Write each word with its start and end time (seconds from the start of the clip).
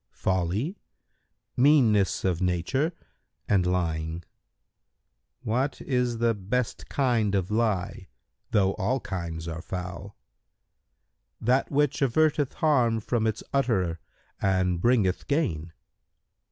"—"Folly, 0.09 0.79
meanness 1.55 2.25
of 2.25 2.41
nature, 2.41 2.91
and 3.47 3.67
lying." 3.67 4.21
Q 4.21 4.27
"What 5.51 5.79
is 5.79 6.17
the 6.17 6.33
best 6.33 6.89
kind 6.89 7.35
of 7.35 7.51
lie,[FN#138] 7.51 8.07
though 8.49 8.71
all 8.79 8.99
kinds 8.99 9.47
are 9.47 9.61
foul?"—"That 9.61 11.69
which 11.69 12.01
averteth 12.01 12.53
harm 12.53 12.99
from 12.99 13.27
its 13.27 13.43
utterer 13.53 13.99
and 14.41 14.81
bringeth 14.81 15.27
gain." 15.27 15.71